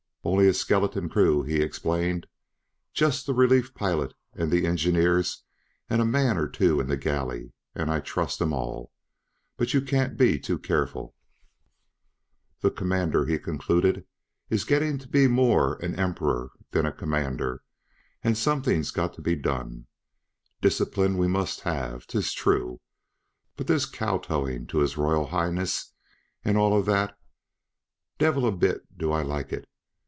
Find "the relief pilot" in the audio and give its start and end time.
3.25-4.13